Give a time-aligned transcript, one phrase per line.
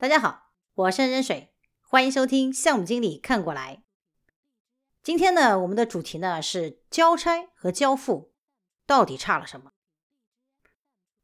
[0.00, 3.82] 大家好，我是任水，欢迎收听项目经理看过来。
[5.02, 8.32] 今天呢，我们的主题呢是交差和交付
[8.86, 9.72] 到底差了什么？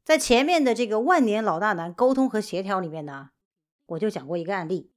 [0.03, 3.29] 在前面的这个万年老大难沟通和协调里面呢，
[3.85, 4.91] 我就讲过一个案例。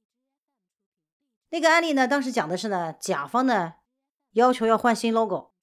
[1.51, 3.75] 那个案例呢，当时讲的是呢，甲方呢
[4.31, 5.53] 要求要换新 logo，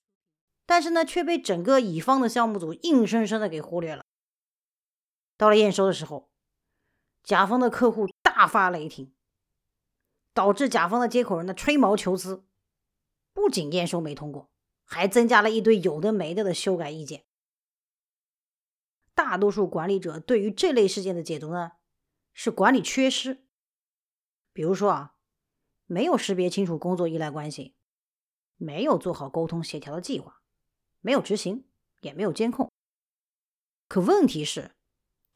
[0.65, 4.07] 但是呢却被整个乙方的项目组硬生生的给忽略了。
[5.37, 6.31] 到了验收的时候。
[7.27, 9.13] 甲方的客户大发雷霆，
[10.33, 12.47] 导致甲方的接口人呢吹毛求疵，
[13.33, 14.49] 不仅验收没通过，
[14.85, 17.25] 还增加了一堆有的没的的修改意见。
[19.13, 21.73] 大多数管理者对于这类事件的解读呢，
[22.33, 23.45] 是管理缺失。
[24.53, 25.17] 比如说啊，
[25.87, 27.75] 没有识别清楚工作依赖关系，
[28.55, 30.43] 没有做好沟通协调的计划，
[31.01, 31.67] 没有执行，
[32.03, 32.71] 也没有监控。
[33.89, 34.76] 可问题是。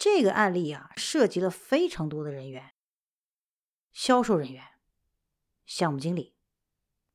[0.01, 2.73] 这个案例啊，涉及了非常多的人员：
[3.93, 4.65] 销售人员、
[5.67, 6.34] 项目经理、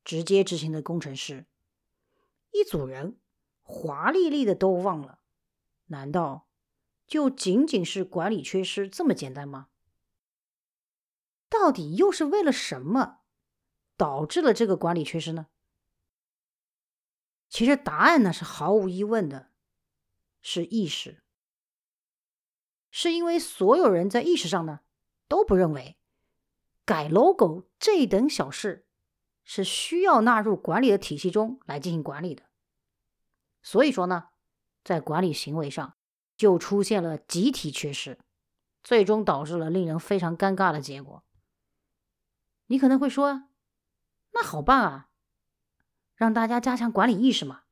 [0.03, 1.47] 直接执行的工程师，
[2.51, 3.19] 一组人
[3.63, 5.17] 华丽丽的都忘了。
[5.87, 6.47] 难道
[7.07, 9.69] 就仅仅是管理缺失这么简单吗？
[11.49, 13.21] 到底又是为了什么
[13.97, 15.47] 导致了这个管理缺失呢？
[17.49, 19.49] 其实答案呢是毫无疑问的，
[20.39, 21.23] 是意识。
[22.97, 24.79] 是因为所有人在意识上呢
[25.27, 25.97] 都不认为
[26.85, 28.87] 改 logo 这等小事
[29.43, 32.43] 是需要纳入管理的体系中来进行管理的，
[33.61, 34.29] 所以说呢，
[34.81, 35.97] 在管理行为上
[36.37, 38.17] 就出现了集体缺失，
[38.81, 41.21] 最终导致了令人非常尴尬的结果。
[42.67, 43.49] 你可能会说，
[44.31, 45.09] 那好办啊，
[46.15, 47.63] 让大家加强管理意识嘛。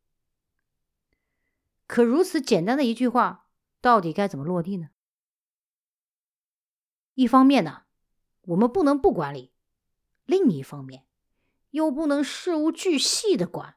[1.88, 3.48] 可如此简单的一句话，
[3.80, 4.90] 到底该怎么落地呢？
[7.16, 7.84] 一方面呢，
[8.42, 9.52] 我们不能不管理；
[10.26, 11.06] 另一方面，
[11.70, 13.76] 又不能事无巨细的管。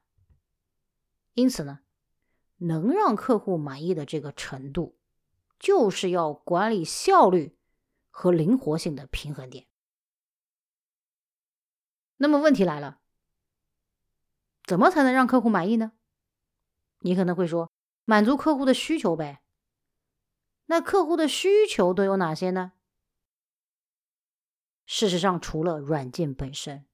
[1.34, 1.80] 因此呢，
[2.56, 4.98] 能让客户满意的这个程度，
[5.58, 7.58] 就是要管理效率
[8.10, 9.66] 和灵活性的平衡点。
[12.16, 13.00] 那么问题来了，
[14.64, 15.92] 怎么才能让客户满意呢？
[17.00, 17.70] 你可能会说，
[18.06, 19.42] 满足客户的需求呗。
[20.64, 22.72] 那客户的需求都有哪些呢？
[24.86, 26.86] 事实上，除了软件本身，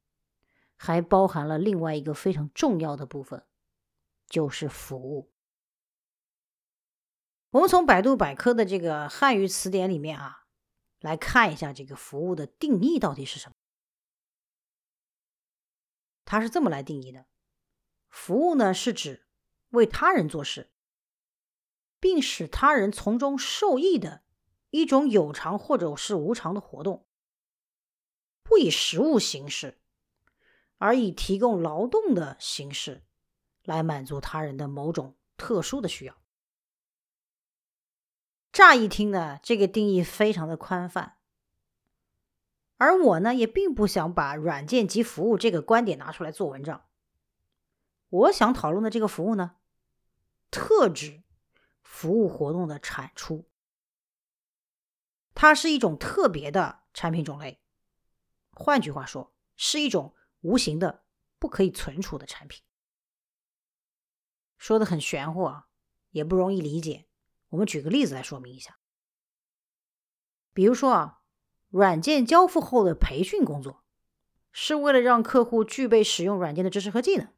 [0.76, 3.47] 还包含了另外一个非常重要的部分，
[4.26, 5.30] 就是服务。
[7.50, 10.47] 我们从百度百科的这个汉语词典里面啊，
[11.00, 13.54] 来看一下这个服务的定义到底是什么。
[16.24, 17.26] 它是这么来定义的：
[18.09, 19.26] 服务呢，是指
[19.69, 20.72] 为他人做事，
[22.00, 24.22] 并使他人从中受益的
[24.70, 27.06] 一种有偿或者是无偿的活动。
[28.53, 29.79] 不以实物形式，
[30.77, 33.03] 而以提供劳动的形式
[33.65, 36.15] 来满足他人的某种特殊的需要。
[38.53, 41.17] 乍一听呢，这个定义非常的宽泛，
[42.77, 46.84] 而我呢，也并不想把软件及服务这个观点拿出来做文章。
[48.11, 49.57] 我想讨论的这个服务呢，
[50.51, 51.23] 特指
[51.83, 53.49] 服务活动的产出，
[55.33, 57.62] 它是一种特别的产品种类。
[58.53, 61.05] 换句话说，是一种无形的、
[61.39, 62.63] 不可以存储的产品。
[64.59, 65.69] 说的很玄乎啊，
[66.11, 67.09] 也不容易理解。
[67.49, 68.79] 我们举个例子来说明一下。
[70.53, 71.23] 比如说啊，
[71.71, 73.83] 软件交付后的培训工作，
[74.53, 77.33] 是为了让客户具备使用软件的知识和技能。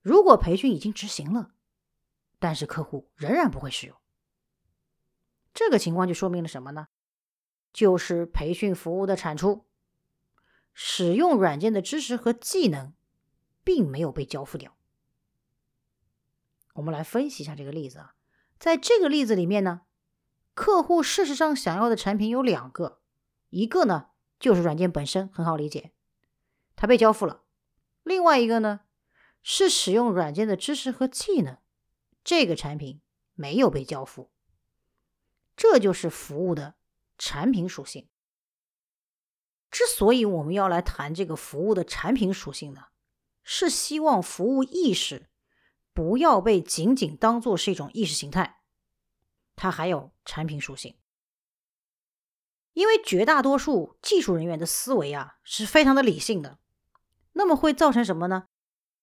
[0.00, 1.54] 如果培训已经执行了，
[2.38, 3.96] 但是客户仍然不会使用，
[5.54, 6.88] 这个情况就说明了什么呢？
[7.72, 9.66] 就是培训服务的产出。
[10.74, 12.92] 使用软件的知识和技能，
[13.62, 14.76] 并没有被交付掉。
[16.74, 18.14] 我们来分析一下这个例子啊，
[18.58, 19.82] 在这个例子里面呢，
[20.54, 23.00] 客户事实上想要的产品有两个，
[23.50, 24.08] 一个呢
[24.40, 25.92] 就是软件本身，很好理解，
[26.74, 27.44] 它被交付了；
[28.02, 28.80] 另外一个呢
[29.42, 31.58] 是使用软件的知识和技能，
[32.24, 33.00] 这个产品
[33.34, 34.32] 没有被交付。
[35.56, 36.74] 这就是服务的
[37.16, 38.08] 产品属性。
[39.74, 42.82] 之所以我们要来谈这个服务的产品属性呢，
[43.42, 45.28] 是希望服务意识
[45.92, 48.60] 不要被仅仅当做是一种意识形态，
[49.56, 50.96] 它还有产品属性。
[52.74, 56.60] 因为绝大多数技术人员的思维啊是非常的理性的，
[57.32, 58.46] 那么会造成什么呢？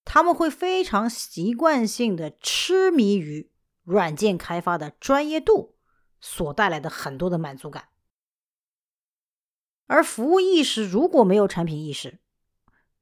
[0.05, 3.51] 他们会非常习惯性的痴迷于
[3.83, 5.75] 软件开发的专业度
[6.21, 7.89] 所带来的很多的满足感。
[9.91, 12.21] 而服务意识如果没有产品意识，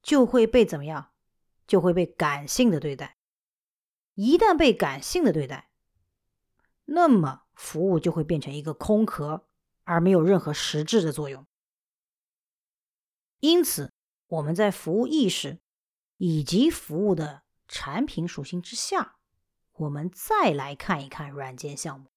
[0.01, 1.12] 就会被怎么样？
[1.68, 3.19] 就会被感性的对待。
[4.15, 5.69] 一旦被感性的对待，
[6.86, 9.45] 那么服务就会变成一个空壳，
[9.83, 11.45] 而没有任何实质的作用。
[13.39, 13.94] 因此，
[14.25, 15.59] 我们在服务意识
[16.18, 19.18] 以及服务的产品属性之下，
[19.74, 22.07] 我们再来看一看软件项目。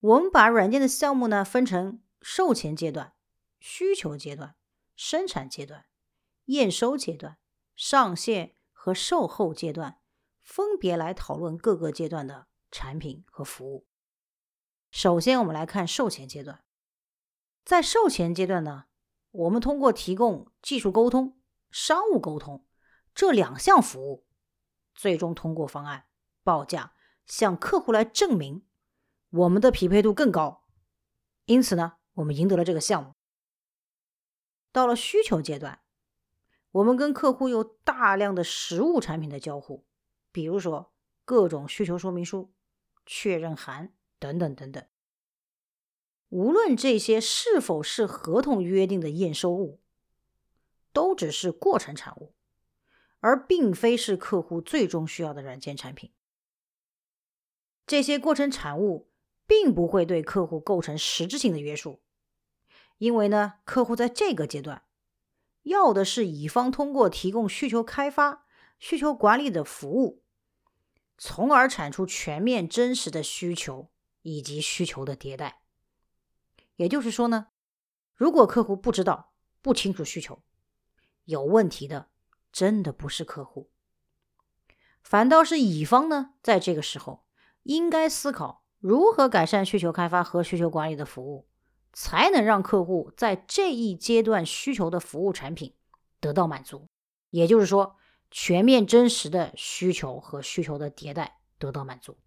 [0.00, 3.12] 我们把软件的项目呢分成售前阶段、
[3.58, 4.56] 需求阶段、
[4.96, 5.84] 生产阶段、
[6.46, 7.36] 验收阶段、
[7.76, 10.00] 上线和售后阶段，
[10.40, 13.86] 分别来讨论各个阶段的产品和服务。
[14.90, 16.64] 首先，我们来看售前阶段。
[17.62, 18.86] 在售前阶段呢，
[19.30, 21.38] 我们通过提供技术沟通、
[21.70, 22.64] 商务沟通
[23.14, 24.26] 这两项服务，
[24.94, 26.06] 最终通过方案
[26.42, 26.94] 报价
[27.26, 28.64] 向客户来证明。
[29.30, 30.64] 我们的匹配度更高，
[31.44, 33.14] 因此呢，我们赢得了这个项目。
[34.72, 35.82] 到了需求阶段，
[36.72, 39.86] 我们跟客户有大量的实物产品的交互，
[40.32, 40.92] 比如说
[41.24, 42.52] 各种需求说明书、
[43.06, 44.84] 确认函等等等等。
[46.30, 49.80] 无论这些是否是合同约定的验收物，
[50.92, 52.34] 都只是过程产物，
[53.20, 56.12] 而并非是客户最终需要的软件产品。
[57.86, 59.09] 这些过程产物。
[59.50, 62.00] 并不会对客户构成实质性的约束，
[62.98, 64.84] 因为呢，客户在这个阶段
[65.62, 68.46] 要的是乙方通过提供需求开发、
[68.78, 70.22] 需求管理的服务，
[71.18, 73.90] 从而产出全面真实的需求
[74.22, 75.62] 以及需求的迭代。
[76.76, 77.48] 也就是说呢，
[78.14, 80.44] 如果客户不知道、不清楚需求，
[81.24, 82.08] 有问题的
[82.52, 83.68] 真的不是客户，
[85.02, 87.24] 反倒是乙方呢，在这个时候
[87.64, 88.60] 应该思考。
[88.80, 91.46] 如何改善需求开发和需求管理的服务，
[91.92, 95.76] 才能让客户在这一阶段需求的服务产品
[96.18, 96.88] 得到满足？
[97.28, 97.96] 也就是说，
[98.30, 102.18] 全面真实的需求和需求的迭代得到满足。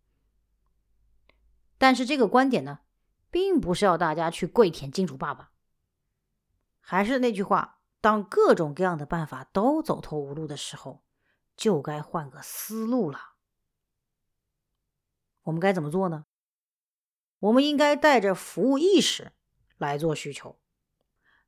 [1.79, 2.79] 但是这个观点呢，
[3.31, 5.49] 并不是要大家去跪舔金主爸爸。
[6.79, 11.03] 还是那句话，当各种各样的办法都走投无路的时候，
[11.57, 13.19] 就该换个思路了。
[15.43, 16.25] 我们该怎么做呢？
[17.43, 19.33] 我们应该带着服务意识
[19.77, 20.57] 来做需求，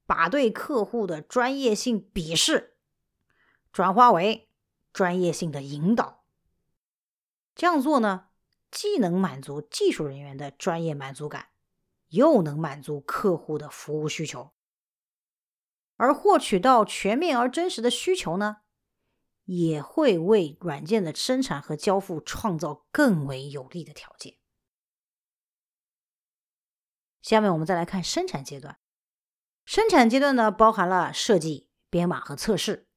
[0.06, 2.76] 把对客户的专业性鄙视
[3.72, 4.50] 转化为
[4.92, 6.26] 专业性的引导。
[7.56, 8.28] 这样做呢，
[8.70, 11.48] 既能满足技术人员的专业满足感，
[12.10, 14.52] 又能满足客户的服务需求。
[15.96, 18.58] 而获取到全面而真实的需求呢，
[19.46, 24.36] 也会为软件的生产和交付创造更为有利的条件。
[27.26, 28.78] 下面我们再来看生产阶段。
[29.66, 32.88] 生产阶段呢，包含了设计、编码和测试。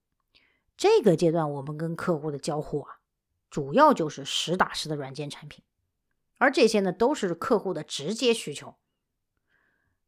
[0.76, 2.98] 这个阶段，我们跟客户的交互啊，
[3.48, 5.64] 主要就是实打实的软件产品，
[6.36, 8.76] 而这些呢，都是客户的直接需求。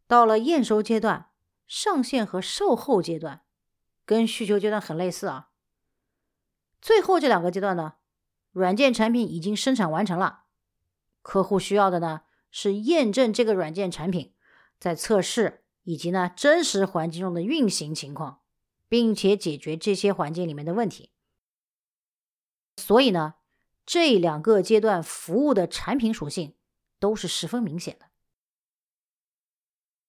[0.07, 1.31] 到了验收阶段、
[1.67, 3.41] 上线和售后阶段，
[4.05, 5.49] 跟需求阶段很类似啊。
[6.83, 7.95] 最后这两个阶段呢，
[8.53, 10.43] 软件产品已经生产完成了，
[11.23, 12.21] 客户需要的呢。
[12.51, 14.35] 是验证这个软件产品
[14.79, 18.43] 在测试以及呢真实环境中的运行情况，
[18.89, 21.13] 并且解决这些环境里面的问题。
[22.77, 23.35] 所以呢，
[23.85, 26.57] 这两个阶段服务的产品属性
[26.99, 28.07] 都是十分明显的。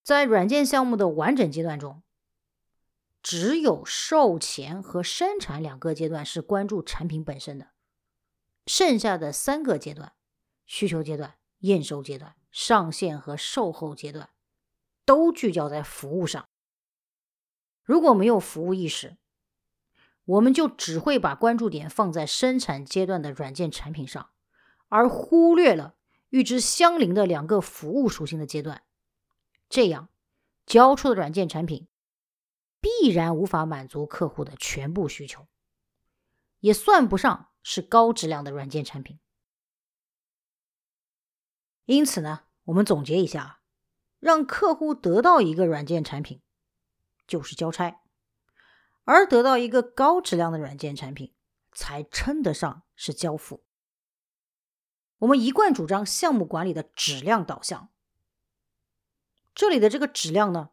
[0.02, 2.02] 在软件项目的完整阶段中，
[3.22, 7.70] 只有售前和生产两个阶段是关注产品本身的，
[8.66, 10.14] 剩下的三个阶段——
[10.66, 11.36] 需求阶段。
[11.62, 14.30] 验收阶段、上线和售后阶段
[15.04, 16.48] 都聚焦在服务上。
[17.82, 19.16] 如果没有服务意识，
[20.24, 24.30] 我们就只会把关注点放在生产阶段的软件产品上，
[24.88, 25.96] 而忽略了
[26.28, 28.82] 与之相邻的两个服务属性的阶段。
[29.68, 30.08] 这样
[30.64, 31.88] 交出的软件产品
[32.80, 35.48] 必然无法满足客户的全部需求，
[36.60, 39.18] 也算不上是高质量的软件产品。
[41.84, 43.60] 因此呢，我们总结一下，
[44.20, 46.40] 让客户得到一个软件产品
[47.26, 48.02] 就是交差，
[49.04, 51.34] 而得到一个高质量的软件产品
[51.72, 53.64] 才称得上是交付。
[55.18, 57.90] 我们一贯主张项目管理的质量导向，
[59.54, 60.70] 这里的这个质量呢，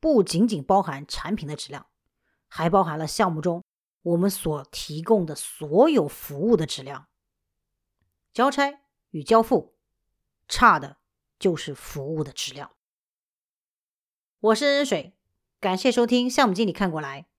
[0.00, 1.86] 不仅仅包含产品的质量，
[2.46, 3.64] 还包含了项目中
[4.02, 7.08] 我们所提供的所有服务的质量。
[8.34, 9.72] 交差与交付。
[10.52, 10.98] 差的
[11.38, 12.72] 就是服务的质量。
[14.38, 15.14] 我是恩水
[15.58, 17.31] 感谢收听项目经理看过来。